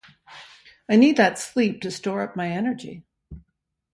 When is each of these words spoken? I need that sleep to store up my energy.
I 0.89 0.95
need 0.95 1.15
that 1.17 1.37
sleep 1.37 1.79
to 1.81 1.91
store 1.91 2.21
up 2.23 2.35
my 2.35 2.47
energy. 2.49 3.03